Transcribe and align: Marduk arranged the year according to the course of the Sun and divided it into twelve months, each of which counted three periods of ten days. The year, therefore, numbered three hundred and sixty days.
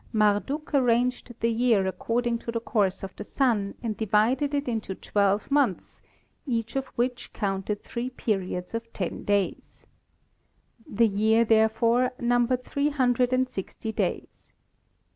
Marduk 0.11 0.73
arranged 0.73 1.31
the 1.41 1.51
year 1.51 1.85
according 1.85 2.39
to 2.39 2.51
the 2.51 2.59
course 2.59 3.03
of 3.03 3.15
the 3.17 3.23
Sun 3.23 3.75
and 3.83 3.95
divided 3.95 4.51
it 4.51 4.67
into 4.67 4.95
twelve 4.95 5.51
months, 5.51 6.01
each 6.47 6.75
of 6.75 6.87
which 6.95 7.31
counted 7.33 7.83
three 7.83 8.09
periods 8.09 8.73
of 8.73 8.91
ten 8.93 9.23
days. 9.23 9.85
The 10.87 11.05
year, 11.07 11.45
therefore, 11.45 12.13
numbered 12.19 12.63
three 12.65 12.89
hundred 12.89 13.31
and 13.31 13.47
sixty 13.47 13.91
days. 13.91 14.53